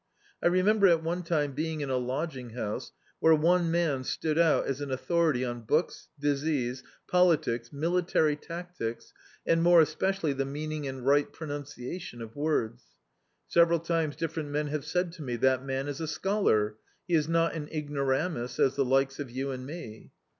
I 0.41 0.47
remem 0.47 0.79
ber 0.79 0.87
at 0.87 1.03
one 1.03 1.21
time 1.21 1.51
being 1.51 1.81
in 1.81 1.91
a 1.91 1.99
lod^ng 1.99 2.55
house 2.55 2.91
where 3.19 3.35
one 3.35 3.69
man 3.69 4.03
stood 4.03 4.39
out 4.39 4.65
as 4.65 4.81
an 4.81 4.89
authority 4.89 5.45
on 5.45 5.61
books, 5.61 6.07
disease, 6.19 6.81
politics, 7.07 7.71
military 7.71 8.35
tactics, 8.35 9.13
and 9.45 9.61
more 9.61 9.79
especially 9.79 10.33
the 10.33 10.43
meaning 10.43 10.87
and 10.87 11.03
ri^t 11.03 11.31
pronunciarion 11.33 12.19
of 12.19 12.35
words. 12.35 12.81
Sev 13.47 13.67
eral 13.67 13.85
times 13.85 14.15
different 14.15 14.49
men 14.49 14.69
have 14.69 14.85
said 14.85 15.11
to 15.11 15.21
me, 15.21 15.35
"That 15.35 15.63
man 15.63 15.87
is 15.87 16.01
a 16.01 16.07
scholar; 16.07 16.77
he 17.07 17.13
is 17.13 17.27
not 17.29 17.53
an 17.53 17.67
ignoramus, 17.71 18.57
as 18.59 18.75
the 18.75 18.83
likes 18.83 19.19
of 19.19 19.29
you 19.29 19.51
and 19.51 19.67
me." 19.67 20.09